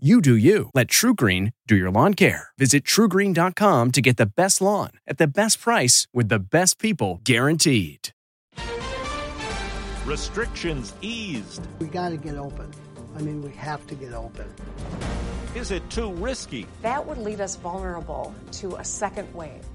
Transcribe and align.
You 0.00 0.20
do 0.20 0.36
you. 0.36 0.70
Let 0.74 0.86
TruGreen 0.86 1.54
do 1.66 1.74
your 1.74 1.90
lawn 1.90 2.14
care. 2.14 2.50
Visit 2.56 2.84
trugreen.com 2.84 3.90
to 3.90 4.00
get 4.00 4.16
the 4.16 4.26
best 4.26 4.60
lawn 4.60 4.90
at 5.08 5.18
the 5.18 5.26
best 5.26 5.60
price 5.60 6.06
with 6.14 6.28
the 6.28 6.38
best 6.38 6.78
people 6.78 7.20
guaranteed. 7.24 8.10
Restrictions 10.06 10.94
eased. 11.02 11.66
We 11.80 11.88
got 11.88 12.10
to 12.10 12.16
get 12.16 12.36
open. 12.36 12.70
I 13.16 13.22
mean, 13.22 13.42
we 13.42 13.50
have 13.54 13.84
to 13.88 13.96
get 13.96 14.12
open. 14.12 14.46
Is 15.56 15.72
it 15.72 15.82
too 15.90 16.12
risky? 16.12 16.68
That 16.82 17.04
would 17.04 17.18
leave 17.18 17.40
us 17.40 17.56
vulnerable 17.56 18.32
to 18.52 18.76
a 18.76 18.84
second 18.84 19.34
wave. 19.34 19.66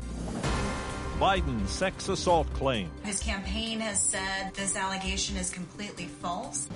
Biden 1.20 1.68
sex 1.68 2.08
assault 2.08 2.48
claim. 2.54 2.90
His 3.04 3.20
campaign 3.20 3.82
has 3.82 4.00
said 4.00 4.54
this 4.54 4.78
allegation 4.78 5.36
is 5.36 5.50
completely 5.50 6.06
false. 6.06 6.70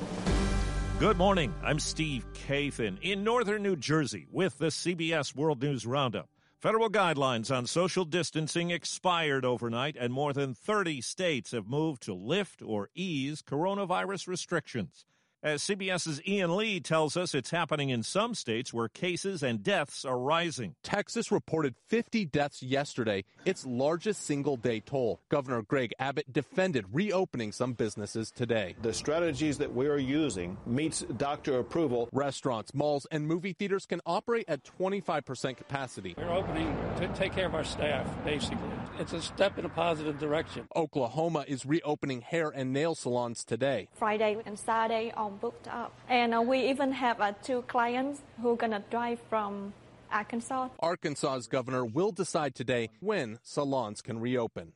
Good 1.00 1.18
morning. 1.20 1.54
I'm 1.64 1.78
Steve 1.78 2.26
Kathan 2.34 2.98
in 3.04 3.24
northern 3.24 3.62
New 3.62 3.76
Jersey 3.76 4.26
with 4.32 4.58
the 4.58 4.72
CBS 4.72 5.36
World 5.36 5.62
News 5.62 5.86
Roundup. 5.86 6.28
Federal 6.60 6.90
guidelines 6.90 7.56
on 7.56 7.68
social 7.68 8.04
distancing 8.04 8.72
expired 8.72 9.46
overnight, 9.46 9.96
and 9.96 10.12
more 10.12 10.34
than 10.34 10.56
30 10.56 11.02
states 11.02 11.52
have 11.52 11.68
moved 11.68 12.02
to 12.02 12.16
lift 12.16 12.64
or 12.64 12.90
ease 12.96 13.44
coronavirus 13.44 14.28
restrictions. 14.28 15.06
As 15.44 15.62
CBS's 15.62 16.20
Ian 16.28 16.58
Lee 16.58 16.80
tells 16.80 17.16
us, 17.16 17.36
it's 17.36 17.52
happening 17.52 17.90
in 17.90 18.02
some 18.02 18.34
states 18.34 18.74
where 18.74 18.90
cases 18.90 19.44
and 19.44 19.62
deaths 19.62 20.04
are 20.04 20.18
rising. 20.18 20.74
Texas 20.82 21.32
reported 21.32 21.76
50 21.90 22.26
deaths 22.26 22.64
yesterday, 22.64 23.24
its 23.46 23.64
largest 23.64 24.26
single 24.26 24.58
day 24.58 24.80
toll. 24.80 25.22
Governor 25.30 25.62
Greg 25.62 25.94
Abbott 26.00 26.34
defended 26.34 26.86
reopening 26.92 27.52
some 27.52 27.74
businesses 27.74 28.32
today. 28.32 28.76
The 28.82 28.92
strategies 28.92 29.60
that 29.60 29.72
we 29.72 29.86
are 29.86 30.00
using 30.00 30.58
meets 30.66 31.02
doctor 31.02 31.60
approval. 31.60 32.10
Restaurants, 32.12 32.74
malls, 32.74 33.06
and 33.12 33.28
movie 33.28 33.54
theaters 33.54 33.86
can 33.86 34.02
operate 34.08 34.46
at 34.48 34.64
25% 34.64 35.56
capacity. 35.56 36.16
We're 36.18 36.34
opening 36.34 36.76
to 36.98 37.08
take 37.10 37.34
care 37.34 37.46
of 37.46 37.54
our 37.54 37.64
staff, 37.64 38.08
basically. 38.26 38.58
It's 39.00 39.14
a 39.14 39.22
step 39.22 39.60
in 39.60 39.66
a 39.66 39.70
positive 39.70 40.18
direction. 40.18 40.68
Oklahoma 40.76 41.46
is 41.48 41.64
reopening 41.64 42.22
hair 42.22 42.50
and 42.50 42.74
nail 42.74 42.96
salons 42.96 43.46
today. 43.46 43.88
Friday 43.94 44.38
and 44.48 44.58
Saturday 44.58 45.14
all 45.28 45.34
booked 45.38 45.68
up. 45.68 45.92
And 46.10 46.34
uh, 46.34 46.42
we 46.42 46.70
even 46.70 46.92
have 46.94 47.20
uh, 47.20 47.34
two 47.44 47.64
clients 47.64 48.22
who 48.42 48.52
are 48.52 48.56
going 48.56 48.72
to 48.72 48.84
drive 48.90 49.20
from 49.30 49.74
Arkansas. 50.12 50.70
Arkansas's 50.80 51.48
governor 51.48 51.84
will 51.84 52.12
decide 52.12 52.56
today 52.56 52.90
when 53.02 53.40
salons 53.44 54.02
can 54.02 54.20
reopen. 54.20 54.72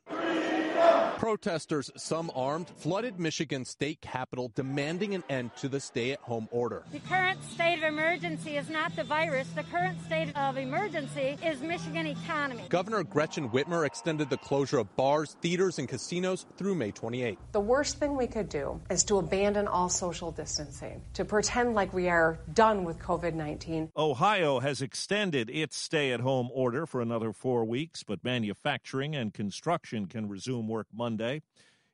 Protesters, 1.21 1.91
some 1.97 2.31
armed, 2.33 2.67
flooded 2.77 3.19
Michigan 3.19 3.63
state 3.63 4.01
capitol 4.01 4.51
demanding 4.55 5.13
an 5.13 5.23
end 5.29 5.51
to 5.57 5.69
the 5.69 5.79
stay 5.79 6.13
at 6.13 6.19
home 6.21 6.47
order. 6.49 6.81
The 6.91 6.99
current 7.01 7.37
state 7.43 7.77
of 7.77 7.83
emergency 7.83 8.57
is 8.57 8.71
not 8.71 8.95
the 8.95 9.03
virus. 9.03 9.47
The 9.49 9.61
current 9.65 10.03
state 10.03 10.35
of 10.35 10.57
emergency 10.57 11.37
is 11.45 11.61
Michigan 11.61 12.07
economy. 12.07 12.63
Governor 12.69 13.03
Gretchen 13.03 13.51
Whitmer 13.51 13.85
extended 13.85 14.31
the 14.31 14.37
closure 14.37 14.79
of 14.79 14.95
bars, 14.95 15.37
theaters, 15.43 15.77
and 15.77 15.87
casinos 15.87 16.47
through 16.57 16.73
May 16.73 16.89
28. 16.89 17.37
The 17.51 17.59
worst 17.59 17.99
thing 17.99 18.17
we 18.17 18.25
could 18.25 18.49
do 18.49 18.81
is 18.89 19.03
to 19.03 19.19
abandon 19.19 19.67
all 19.67 19.89
social 19.89 20.31
distancing, 20.31 21.03
to 21.13 21.23
pretend 21.23 21.75
like 21.75 21.93
we 21.93 22.09
are 22.09 22.39
done 22.55 22.83
with 22.83 22.97
COVID 22.97 23.35
19. 23.35 23.91
Ohio 23.95 24.59
has 24.59 24.81
extended 24.81 25.51
its 25.51 25.77
stay 25.77 26.13
at 26.13 26.21
home 26.21 26.49
order 26.51 26.87
for 26.87 26.99
another 26.99 27.31
four 27.31 27.63
weeks, 27.63 28.01
but 28.01 28.23
manufacturing 28.23 29.15
and 29.15 29.35
construction 29.35 30.07
can 30.07 30.27
resume 30.27 30.67
work 30.67 30.87
Monday. 30.91 31.10
Monday. 31.11 31.41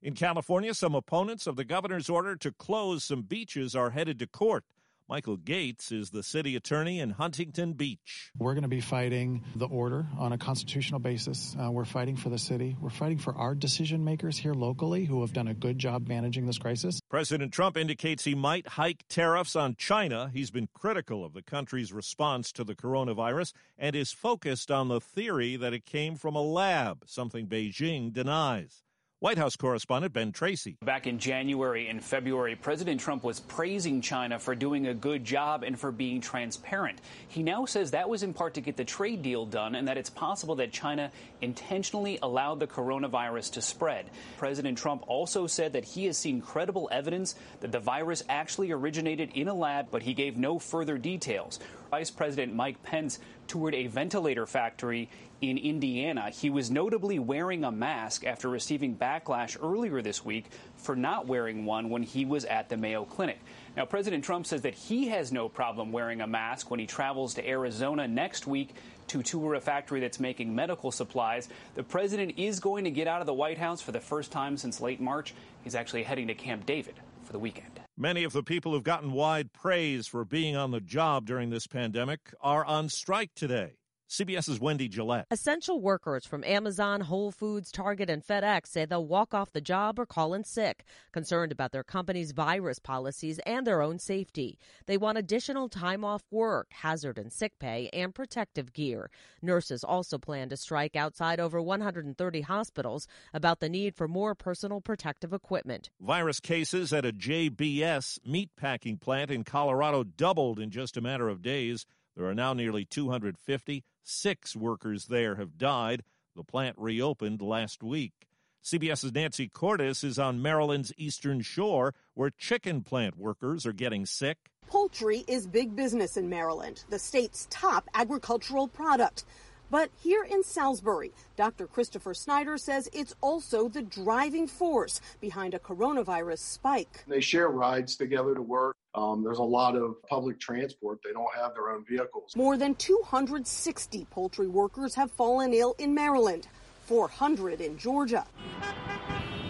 In 0.01 0.13
California, 0.13 0.75
some 0.75 0.93
opponents 0.93 1.47
of 1.47 1.55
the 1.55 1.65
governor's 1.65 2.07
order 2.07 2.35
to 2.35 2.51
close 2.51 3.03
some 3.03 3.23
beaches 3.23 3.75
are 3.75 3.89
headed 3.89 4.19
to 4.19 4.27
court. 4.27 4.63
Michael 5.09 5.37
Gates 5.37 5.91
is 5.91 6.09
the 6.09 6.21
city 6.21 6.55
attorney 6.57 6.99
in 6.99 7.11
Huntington 7.11 7.73
Beach. 7.73 8.29
We're 8.37 8.53
going 8.53 8.63
to 8.63 8.67
be 8.67 8.81
fighting 8.81 9.43
the 9.55 9.65
order 9.65 10.05
on 10.19 10.33
a 10.33 10.37
constitutional 10.37 10.99
basis. 10.99 11.55
Uh, 11.57 11.71
we're 11.71 11.85
fighting 11.85 12.17
for 12.17 12.29
the 12.29 12.37
city. 12.37 12.75
We're 12.79 12.89
fighting 12.89 13.17
for 13.17 13.33
our 13.33 13.55
decision 13.55 14.03
makers 14.03 14.37
here 14.37 14.53
locally 14.53 15.05
who 15.05 15.21
have 15.21 15.31
done 15.31 15.47
a 15.47 15.53
good 15.53 15.79
job 15.79 16.09
managing 16.09 16.45
this 16.45 16.57
crisis. 16.57 16.99
President 17.09 17.53
Trump 17.53 17.77
indicates 17.77 18.25
he 18.25 18.35
might 18.35 18.67
hike 18.67 19.05
tariffs 19.07 19.55
on 19.55 19.75
China. 19.77 20.29
He's 20.31 20.51
been 20.51 20.67
critical 20.73 21.23
of 21.23 21.33
the 21.33 21.41
country's 21.41 21.93
response 21.93 22.51
to 22.51 22.65
the 22.65 22.75
coronavirus 22.75 23.53
and 23.77 23.95
is 23.95 24.11
focused 24.11 24.69
on 24.69 24.89
the 24.89 25.01
theory 25.01 25.55
that 25.55 25.73
it 25.73 25.85
came 25.85 26.17
from 26.17 26.35
a 26.35 26.41
lab, 26.43 27.03
something 27.07 27.47
Beijing 27.47 28.11
denies. 28.11 28.83
White 29.19 29.39
House 29.39 29.55
correspondent 29.55 30.13
Ben 30.13 30.31
Tracy. 30.31 30.77
Back 30.83 31.07
in 31.07 31.17
January 31.17 31.87
and 31.87 32.03
February, 32.03 32.55
President 32.55 33.01
Trump 33.01 33.23
was 33.23 33.39
praising 33.39 33.99
China 33.99 34.37
for 34.37 34.53
doing 34.53 34.85
a 34.85 34.93
good 34.93 35.25
job 35.25 35.63
and 35.63 35.79
for 35.79 35.91
being 35.91 36.21
transparent. 36.21 37.01
He 37.27 37.41
now 37.41 37.65
says 37.65 37.89
that 37.89 38.07
was 38.07 38.21
in 38.21 38.31
part 38.31 38.53
to 38.53 38.61
get 38.61 38.77
the 38.77 38.85
trade 38.85 39.23
deal 39.23 39.47
done 39.47 39.73
and 39.73 39.87
that 39.87 39.97
it's 39.97 40.11
possible 40.11 40.53
that 40.57 40.71
China 40.71 41.11
intentionally 41.41 42.19
allowed 42.21 42.59
the 42.59 42.67
coronavirus 42.67 43.53
to 43.53 43.61
spread. 43.63 44.05
President 44.37 44.77
Trump 44.77 45.03
also 45.07 45.47
said 45.47 45.73
that 45.73 45.83
he 45.83 46.05
has 46.05 46.15
seen 46.15 46.39
credible 46.39 46.87
evidence 46.91 47.33
that 47.61 47.71
the 47.71 47.79
virus 47.79 48.23
actually 48.29 48.71
originated 48.71 49.31
in 49.33 49.47
a 49.47 49.53
lab, 49.55 49.87
but 49.89 50.03
he 50.03 50.13
gave 50.13 50.37
no 50.37 50.59
further 50.59 50.99
details. 50.99 51.59
Vice 51.89 52.11
President 52.11 52.53
Mike 52.53 52.83
Pence 52.83 53.17
toured 53.47 53.73
a 53.73 53.87
ventilator 53.87 54.45
factory 54.45 55.09
in 55.41 55.57
Indiana. 55.57 56.29
He 56.29 56.49
was 56.49 56.71
notably 56.71 57.19
wearing 57.19 57.63
a 57.63 57.71
mask 57.71 58.25
after 58.25 58.49
receiving 58.49 58.95
backlash 58.95 59.57
earlier 59.61 60.01
this 60.01 60.25
week 60.25 60.45
for 60.77 60.95
not 60.95 61.27
wearing 61.27 61.65
one 61.65 61.89
when 61.89 62.03
he 62.03 62.25
was 62.25 62.45
at 62.45 62.69
the 62.69 62.77
Mayo 62.77 63.05
Clinic. 63.05 63.39
Now, 63.75 63.85
President 63.85 64.23
Trump 64.23 64.47
says 64.47 64.61
that 64.63 64.73
he 64.73 65.09
has 65.09 65.31
no 65.31 65.49
problem 65.49 65.91
wearing 65.91 66.21
a 66.21 66.27
mask 66.27 66.71
when 66.71 66.79
he 66.79 66.87
travels 66.87 67.35
to 67.35 67.47
Arizona 67.47 68.07
next 68.07 68.47
week 68.47 68.73
to 69.07 69.23
tour 69.23 69.53
a 69.53 69.61
factory 69.61 69.99
that's 69.99 70.19
making 70.19 70.53
medical 70.53 70.91
supplies. 70.91 71.47
The 71.75 71.83
president 71.83 72.33
is 72.37 72.59
going 72.59 72.83
to 72.83 72.91
get 72.91 73.07
out 73.07 73.21
of 73.21 73.27
the 73.27 73.33
White 73.33 73.57
House 73.57 73.81
for 73.81 73.91
the 73.91 73.99
first 73.99 74.31
time 74.31 74.57
since 74.57 74.81
late 74.81 74.99
March. 74.99 75.33
He's 75.63 75.75
actually 75.75 76.03
heading 76.03 76.27
to 76.27 76.33
Camp 76.33 76.65
David 76.65 76.95
for 77.23 77.33
the 77.33 77.39
weekend. 77.39 77.79
Many 77.97 78.23
of 78.23 78.33
the 78.33 78.43
people 78.43 78.73
who've 78.73 78.83
gotten 78.83 79.11
wide 79.11 79.53
praise 79.53 80.07
for 80.07 80.23
being 80.23 80.55
on 80.55 80.71
the 80.71 80.79
job 80.79 81.25
during 81.25 81.49
this 81.49 81.67
pandemic 81.67 82.33
are 82.41 82.63
on 82.63 82.89
strike 82.89 83.33
today. 83.33 83.73
CBS's 84.09 84.59
Wendy 84.59 84.87
Gillette. 84.87 85.27
Essential 85.31 85.81
workers 85.81 86.25
from 86.25 86.43
Amazon, 86.45 87.01
Whole 87.01 87.29
Foods, 87.29 87.71
Target, 87.71 88.09
and 88.09 88.25
FedEx 88.25 88.67
say 88.67 88.85
they'll 88.85 89.05
walk 89.05 89.33
off 89.33 89.51
the 89.51 89.59
job 89.59 89.99
or 89.99 90.05
call 90.05 90.33
in 90.33 90.45
sick, 90.45 90.85
concerned 91.11 91.51
about 91.51 91.73
their 91.73 91.83
company's 91.83 92.31
virus 92.31 92.79
policies 92.79 93.37
and 93.45 93.67
their 93.67 93.81
own 93.81 93.99
safety. 93.99 94.57
They 94.85 94.95
want 94.95 95.17
additional 95.17 95.67
time 95.67 96.05
off 96.05 96.23
work, 96.31 96.67
hazard 96.71 97.17
and 97.17 97.33
sick 97.33 97.59
pay, 97.59 97.89
and 97.91 98.15
protective 98.15 98.71
gear. 98.71 99.09
Nurses 99.41 99.83
also 99.83 100.17
plan 100.17 100.47
to 100.49 100.57
strike 100.57 100.95
outside 100.95 101.41
over 101.41 101.61
130 101.61 102.41
hospitals 102.41 103.07
about 103.33 103.59
the 103.59 103.67
need 103.67 103.93
for 103.93 104.07
more 104.07 104.35
personal 104.35 104.79
protective 104.79 105.33
equipment. 105.33 105.89
Virus 105.99 106.39
cases 106.39 106.93
at 106.93 107.05
a 107.05 107.11
JBS 107.11 108.19
meatpacking 108.25 109.01
plant 109.01 109.31
in 109.31 109.43
Colorado 109.43 110.05
doubled 110.05 110.59
in 110.59 110.69
just 110.69 110.95
a 110.95 111.01
matter 111.01 111.27
of 111.27 111.41
days. 111.41 111.85
There 112.17 112.25
are 112.25 112.33
now 112.33 112.53
nearly 112.53 112.83
250. 112.83 113.83
Six 114.01 114.55
workers 114.55 115.05
there 115.05 115.35
have 115.35 115.59
died. 115.59 116.03
The 116.35 116.43
plant 116.43 116.75
reopened 116.79 117.43
last 117.43 117.83
week. 117.83 118.27
CBS's 118.65 119.13
Nancy 119.13 119.47
Cordes 119.47 120.03
is 120.03 120.17
on 120.17 120.41
Maryland's 120.41 120.91
eastern 120.97 121.41
shore, 121.41 121.93
where 122.15 122.31
chicken 122.31 122.81
plant 122.81 123.17
workers 123.17 123.67
are 123.67 123.71
getting 123.71 124.07
sick. 124.07 124.37
Poultry 124.67 125.25
is 125.27 125.45
big 125.45 125.75
business 125.75 126.17
in 126.17 126.27
Maryland, 126.27 126.83
the 126.89 126.97
state's 126.97 127.47
top 127.51 127.87
agricultural 127.93 128.67
product. 128.67 129.23
But 129.69 129.91
here 130.01 130.23
in 130.23 130.43
Salisbury, 130.43 131.13
Dr. 131.35 131.67
Christopher 131.67 132.15
Snyder 132.15 132.57
says 132.57 132.89
it's 132.93 133.15
also 133.21 133.69
the 133.69 133.83
driving 133.83 134.47
force 134.47 135.01
behind 135.21 135.53
a 135.53 135.59
coronavirus 135.59 136.39
spike. 136.39 137.03
They 137.07 137.21
share 137.21 137.49
rides 137.49 137.95
together 137.95 138.33
to 138.33 138.41
work. 138.41 138.75
Um, 138.97 139.23
there's 139.23 139.37
a 139.37 139.43
lot 139.43 139.75
of 139.75 140.01
public 140.07 140.39
transport. 140.39 140.99
They 141.03 141.13
don't 141.13 141.33
have 141.35 141.53
their 141.53 141.69
own 141.69 141.85
vehicles. 141.85 142.35
More 142.35 142.57
than 142.57 142.73
260 142.73 144.07
poultry 144.09 144.47
workers 144.47 144.95
have 144.95 145.11
fallen 145.11 145.53
ill 145.53 145.75
in 145.77 145.93
Maryland, 145.93 146.47
400 146.87 147.61
in 147.61 147.77
Georgia. 147.77 148.25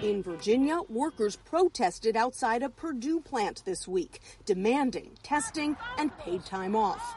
In 0.03 0.21
Virginia, 0.21 0.81
workers 0.89 1.38
protested 1.38 2.17
outside 2.17 2.61
a 2.61 2.69
Perdue 2.69 3.21
plant 3.21 3.63
this 3.65 3.88
week, 3.88 4.19
demanding 4.45 5.11
testing 5.23 5.77
and 5.97 6.15
paid 6.19 6.44
time 6.44 6.75
off. 6.75 7.15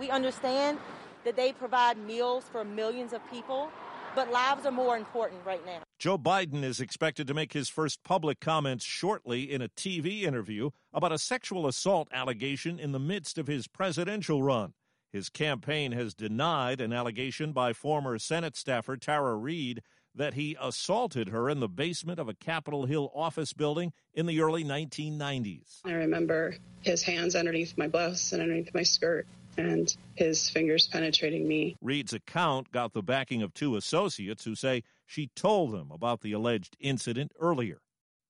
We 0.00 0.10
understand 0.10 0.78
that 1.24 1.36
they 1.36 1.52
provide 1.52 1.96
meals 1.96 2.44
for 2.50 2.64
millions 2.64 3.12
of 3.12 3.20
people, 3.30 3.70
but 4.18 4.32
lives 4.32 4.66
are 4.66 4.72
more 4.72 4.96
important 4.96 5.40
right 5.46 5.64
now. 5.64 5.78
Joe 5.96 6.18
Biden 6.18 6.64
is 6.64 6.80
expected 6.80 7.28
to 7.28 7.34
make 7.34 7.52
his 7.52 7.68
first 7.68 8.02
public 8.02 8.40
comments 8.40 8.84
shortly 8.84 9.44
in 9.44 9.62
a 9.62 9.68
TV 9.68 10.22
interview 10.22 10.70
about 10.92 11.12
a 11.12 11.18
sexual 11.18 11.68
assault 11.68 12.08
allegation 12.12 12.80
in 12.80 12.90
the 12.90 12.98
midst 12.98 13.38
of 13.38 13.46
his 13.46 13.68
presidential 13.68 14.42
run. 14.42 14.74
His 15.12 15.28
campaign 15.28 15.92
has 15.92 16.14
denied 16.14 16.80
an 16.80 16.92
allegation 16.92 17.52
by 17.52 17.72
former 17.72 18.18
Senate 18.18 18.56
staffer 18.56 18.96
Tara 18.96 19.36
Reade 19.36 19.82
that 20.16 20.34
he 20.34 20.56
assaulted 20.60 21.28
her 21.28 21.48
in 21.48 21.60
the 21.60 21.68
basement 21.68 22.18
of 22.18 22.28
a 22.28 22.34
Capitol 22.34 22.86
Hill 22.86 23.12
office 23.14 23.52
building 23.52 23.92
in 24.14 24.26
the 24.26 24.40
early 24.40 24.64
1990s. 24.64 25.78
I 25.84 25.92
remember 25.92 26.56
his 26.80 27.04
hands 27.04 27.36
underneath 27.36 27.78
my 27.78 27.86
blouse 27.86 28.32
and 28.32 28.42
underneath 28.42 28.74
my 28.74 28.82
skirt 28.82 29.28
and 29.58 29.94
his 30.14 30.48
fingers 30.48 30.86
penetrating 30.86 31.46
me. 31.46 31.76
Reade's 31.82 32.12
account 32.12 32.70
got 32.70 32.92
the 32.92 33.02
backing 33.02 33.42
of 33.42 33.52
two 33.52 33.76
associates 33.76 34.44
who 34.44 34.54
say 34.54 34.84
she 35.04 35.30
told 35.34 35.72
them 35.72 35.90
about 35.90 36.20
the 36.20 36.32
alleged 36.32 36.76
incident 36.80 37.32
earlier. 37.38 37.80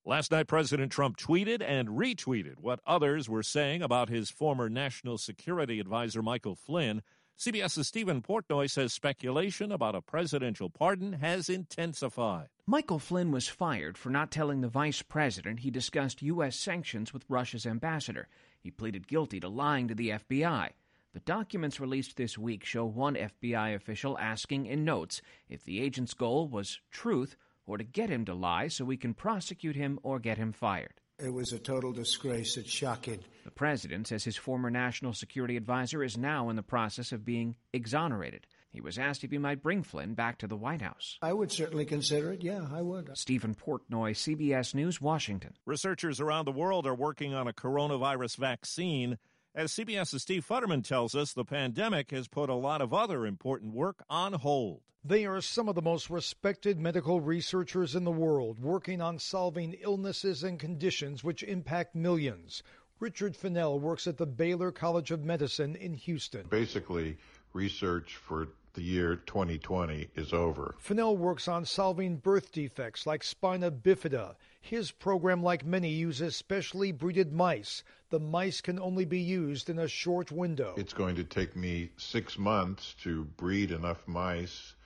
Last 0.05 0.31
night, 0.31 0.47
President 0.47 0.91
Trump 0.91 1.19
tweeted 1.19 1.63
and 1.63 1.91
retweeted 1.91 2.61
what 2.61 2.81
others 2.87 3.29
were 3.29 3.43
saying 3.43 3.83
about 3.83 4.09
his 4.09 4.31
former 4.31 4.71
National 4.71 5.19
Security 5.19 5.81
Advisor 5.81 6.23
Michael 6.23 6.55
Flynn. 6.55 7.03
CBS's 7.39 7.87
Stephen 7.87 8.23
Portnoy 8.23 8.71
says 8.71 8.93
speculation 8.93 9.71
about 9.71 9.95
a 9.95 10.01
presidential 10.01 10.71
pardon 10.71 11.13
has 11.13 11.49
intensified. 11.51 12.49
Michael 12.67 12.99
Flynn 12.99 13.31
was 13.31 13.49
fired 13.49 13.99
for 13.99 14.09
not 14.09 14.31
telling 14.31 14.61
the 14.61 14.69
vice 14.69 15.03
president 15.03 15.61
he 15.61 15.71
discussed 15.71 16.23
U.S. 16.23 16.57
sanctions 16.57 17.13
with 17.13 17.25
Russia's 17.29 17.67
ambassador. 17.67 18.29
He 18.59 18.71
pleaded 18.71 19.07
guilty 19.09 19.41
to 19.41 19.49
lying 19.49 19.89
to 19.89 19.95
the 19.95 20.09
FBI. 20.11 20.71
The 21.15 21.21
documents 21.21 21.81
released 21.81 22.17
this 22.17 22.37
week 22.37 22.65
show 22.65 22.85
one 22.85 23.15
FBI 23.15 23.75
official 23.75 24.19
asking 24.19 24.67
in 24.67 24.85
notes 24.85 25.23
if 25.49 25.65
the 25.65 25.81
agent's 25.81 26.15
goal 26.15 26.49
was 26.49 26.81
truth 26.91 27.37
or 27.67 27.79
to 27.79 27.85
get 27.85 28.11
him 28.11 28.25
to 28.27 28.35
lie 28.35 28.69
so 28.69 28.85
we 28.85 28.97
can 28.97 29.15
prosecute 29.15 29.77
him 29.77 29.99
or 30.03 30.19
get 30.19 30.39
him 30.39 30.53
fired. 30.53 31.01
It 31.19 31.33
was 31.33 31.53
a 31.53 31.59
total 31.59 31.93
disgrace. 31.93 32.57
It's 32.57 32.71
shocking. 32.71 33.19
The 33.45 33.51
president 33.51 34.07
says 34.07 34.23
his 34.23 34.37
former 34.37 34.71
national 34.71 35.15
security 35.15 35.57
advisor 35.57 36.05
is 36.05 36.17
now 36.17 36.49
in 36.49 36.57
the 36.57 36.63
process 36.63 37.11
of 37.11 37.25
being 37.25 37.57
exonerated. 37.73 38.47
He 38.71 38.81
was 38.81 38.99
asked 38.99 39.25
if 39.25 39.33
he 39.33 39.39
might 39.39 39.63
bring 39.63 39.83
Flynn 39.83 40.15
back 40.15 40.39
to 40.39 40.47
the 40.47 40.57
White 40.57 40.83
House. 40.83 41.19
I 41.23 41.33
would 41.33 41.51
certainly 41.51 41.87
consider 41.87 42.33
it. 42.33 42.45
Yeah, 42.45 42.69
I 42.73 42.83
would. 42.83 43.11
Stephen 43.17 43.55
Portnoy, 43.55 44.13
CBS 44.13 44.75
News, 44.75 45.01
Washington. 45.01 45.55
Researchers 45.67 46.21
around 46.21 46.45
the 46.45 46.53
world 46.53 46.87
are 46.87 46.95
working 46.95 47.35
on 47.35 47.49
a 47.49 47.53
coronavirus 47.53 48.37
vaccine. 48.37 49.19
As 49.59 49.73
CBS's 49.73 50.23
Steve 50.23 50.47
Futterman 50.49 50.85
tells 50.85 51.17
us, 51.17 51.33
the 51.33 51.45
pandemic 51.45 52.13
has 52.13 52.29
put 52.29 52.49
a 52.49 52.55
lot 52.55 52.81
of 52.81 52.95
other 52.95 53.27
important 53.27 53.75
work 53.75 54.05
on 54.09 54.35
hold. 54.35 54.83
They 55.03 55.27
are 55.27 55.41
some 55.41 55.69
of 55.69 55.75
the 55.75 55.83
most 55.83 56.09
respected 56.11 56.79
medical 56.79 57.21
researchers 57.21 57.97
in 57.97 58.05
the 58.05 58.13
world, 58.13 58.61
working 58.61 59.01
on 59.01 59.19
solving 59.19 59.75
illnesses 59.81 60.45
and 60.45 60.61
conditions 60.61 61.25
which 61.25 61.43
impact 61.43 61.97
millions. 61.97 62.63
Richard 63.01 63.37
Finnell 63.37 63.81
works 63.81 64.07
at 64.07 64.17
the 64.17 64.27
Baylor 64.27 64.71
College 64.71 65.11
of 65.11 65.25
Medicine 65.25 65.75
in 65.75 65.95
Houston. 65.95 66.47
Basically, 66.49 67.17
research 67.53 68.15
for 68.15 68.47
the 68.79 68.85
year 68.85 69.17
2020 69.17 70.09
is 70.15 70.33
over. 70.33 70.77
Finnell 70.81 71.17
works 71.17 71.49
on 71.49 71.65
solving 71.65 72.15
birth 72.15 72.53
defects 72.53 73.09
like 73.09 73.25
spina 73.25 73.73
bifida. 73.73 74.37
His 74.61 74.93
program, 74.93 75.43
like 75.43 75.67
many, 75.67 75.89
uses 75.91 76.37
specially 76.37 76.93
breeded 76.93 77.33
mice. 77.33 77.83
The 78.11 78.21
mice 78.21 78.61
can 78.61 78.79
only 78.79 79.05
be 79.05 79.19
used 79.19 79.69
in 79.69 79.81
a 79.81 79.89
short 79.89 80.31
window. 80.31 80.75
It's 80.77 80.93
going 80.93 81.17
to 81.17 81.25
take 81.25 81.57
me 81.57 81.91
six 81.97 82.39
months 82.39 82.95
to 83.03 83.25
breed 83.25 83.73
enough 83.73 84.07
mice 84.07 84.77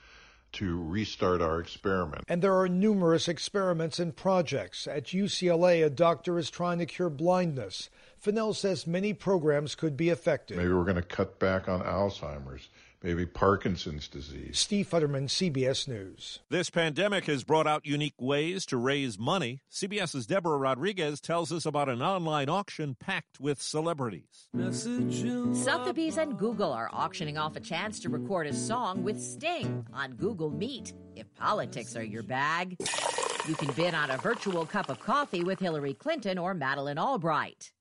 to 0.53 0.83
restart 0.83 1.43
our 1.43 1.61
experiment. 1.61 2.25
And 2.29 2.41
there 2.41 2.59
are 2.59 2.69
numerous 2.69 3.29
experiments 3.29 3.99
and 3.99 4.17
projects. 4.17 4.87
At 4.87 5.06
UCLA, 5.06 5.85
a 5.85 5.91
doctor 5.91 6.38
is 6.38 6.49
trying 6.49 6.79
to 6.79 6.87
cure 6.87 7.11
blindness. 7.11 7.91
Finnell 8.23 8.55
says 8.55 8.87
many 8.87 9.12
programs 9.12 9.75
could 9.75 9.97
be 9.97 10.09
effective. 10.09 10.56
Maybe 10.56 10.73
we're 10.73 10.85
going 10.85 10.97
to 10.97 11.03
cut 11.03 11.38
back 11.38 11.69
on 11.69 11.83
Alzheimer's 11.83 12.69
maybe 13.02 13.26
Parkinson's 13.26 14.08
disease. 14.08 14.58
Steve 14.58 14.88
Futterman, 14.88 15.28
CBS 15.28 15.88
News. 15.88 16.40
This 16.50 16.70
pandemic 16.70 17.25
has 17.25 17.44
brought 17.44 17.66
out 17.66 17.87
unique 17.87 18.20
ways 18.20 18.64
to 18.66 18.76
raise 18.76 19.19
money. 19.19 19.60
CBS's 19.70 20.26
Deborah 20.26 20.58
Rodriguez 20.58 21.20
tells 21.20 21.52
us 21.52 21.66
about 21.66 21.88
an 21.88 22.02
online 22.02 22.49
auction 22.49 22.96
packed 22.99 23.40
with 23.40 23.60
celebrities. 23.60 24.49
Sotheby's 24.54 26.19
and 26.19 26.38
Google 26.38 26.72
are 26.72 26.90
auctioning 26.93 27.38
off 27.38 27.56
a 27.56 27.60
chance 27.60 28.00
to 28.00 28.08
record 28.08 28.46
a 28.46 28.52
song 28.52 29.02
with 29.02 29.20
Sting 29.20 29.87
on 29.93 30.12
Google 30.12 30.50
Meet. 30.50 30.93
If 31.16 31.32
politics 31.34 31.96
are 31.96 32.04
your 32.04 32.22
bag, 32.22 32.76
you 33.49 33.54
can 33.54 33.72
bid 33.72 33.94
on 33.94 34.10
a 34.10 34.16
virtual 34.19 34.64
cup 34.64 34.88
of 34.88 35.00
coffee 35.00 35.43
with 35.43 35.58
Hillary 35.58 35.94
Clinton 35.94 36.38
or 36.38 36.54
Madeleine 36.54 36.99
Albright. 36.99 37.72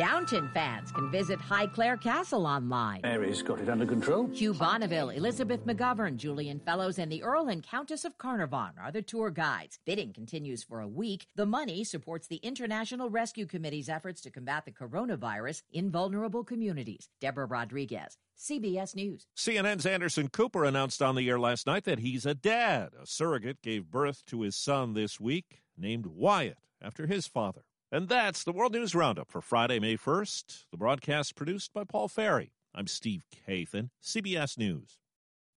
Downton 0.00 0.48
fans 0.54 0.90
can 0.92 1.10
visit 1.10 1.38
Highclere 1.38 2.00
Castle 2.00 2.46
online. 2.46 3.02
Mary's 3.02 3.42
got 3.42 3.60
it 3.60 3.68
under 3.68 3.84
control. 3.84 4.28
Hugh 4.28 4.54
Bonneville, 4.54 5.10
Elizabeth 5.10 5.66
McGovern, 5.66 6.16
Julian 6.16 6.58
Fellowes, 6.58 6.98
and 6.98 7.12
the 7.12 7.22
Earl 7.22 7.48
and 7.48 7.62
Countess 7.62 8.06
of 8.06 8.16
Carnarvon 8.16 8.72
are 8.82 8.90
the 8.90 9.02
tour 9.02 9.28
guides. 9.28 9.78
Bidding 9.84 10.14
continues 10.14 10.64
for 10.64 10.80
a 10.80 10.88
week. 10.88 11.26
The 11.36 11.44
money 11.44 11.84
supports 11.84 12.28
the 12.28 12.36
International 12.36 13.10
Rescue 13.10 13.44
Committee's 13.44 13.90
efforts 13.90 14.22
to 14.22 14.30
combat 14.30 14.64
the 14.64 14.72
coronavirus 14.72 15.64
in 15.70 15.90
vulnerable 15.90 16.44
communities. 16.44 17.10
Deborah 17.20 17.44
Rodriguez, 17.44 18.16
CBS 18.38 18.96
News. 18.96 19.26
CNN's 19.36 19.84
Anderson 19.84 20.28
Cooper 20.28 20.64
announced 20.64 21.02
on 21.02 21.14
the 21.14 21.28
air 21.28 21.38
last 21.38 21.66
night 21.66 21.84
that 21.84 21.98
he's 21.98 22.24
a 22.24 22.32
dad. 22.32 22.92
A 22.98 23.06
surrogate 23.06 23.60
gave 23.60 23.90
birth 23.90 24.24
to 24.28 24.40
his 24.40 24.56
son 24.56 24.94
this 24.94 25.20
week, 25.20 25.60
named 25.76 26.06
Wyatt 26.06 26.56
after 26.80 27.06
his 27.06 27.26
father. 27.26 27.64
And 27.92 28.08
that's 28.08 28.44
the 28.44 28.52
World 28.52 28.72
News 28.72 28.94
Roundup 28.94 29.32
for 29.32 29.40
Friday, 29.40 29.80
May 29.80 29.96
1st. 29.96 30.66
The 30.70 30.76
broadcast 30.76 31.34
produced 31.34 31.72
by 31.72 31.82
Paul 31.82 32.06
Ferry. 32.06 32.52
I'm 32.72 32.86
Steve 32.86 33.24
Kathan, 33.48 33.90
CBS 34.00 34.56
News. 34.56 34.98